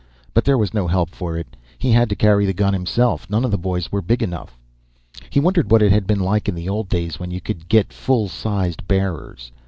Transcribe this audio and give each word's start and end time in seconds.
But 0.33 0.45
there 0.45 0.57
was 0.57 0.73
no 0.73 0.87
help 0.87 1.11
for 1.11 1.37
it, 1.37 1.55
he 1.77 1.91
had 1.91 2.09
to 2.09 2.15
carry 2.15 2.47
the 2.47 2.55
gun 2.55 2.73
himself. 2.73 3.29
None 3.29 3.45
of 3.45 3.51
the 3.51 3.57
boys 3.59 3.91
were 3.91 4.01
big 4.01 4.23
enough. 4.23 4.57
He 5.29 5.39
wondered 5.39 5.69
what 5.69 5.83
it 5.83 5.91
had 5.91 6.07
been 6.07 6.21
like 6.21 6.49
in 6.49 6.55
the 6.55 6.67
old 6.67 6.89
days, 6.89 7.19
when 7.19 7.29
you 7.29 7.39
could 7.39 7.69
get 7.69 7.93
fullsized 7.93 8.87
bearers. 8.87 9.51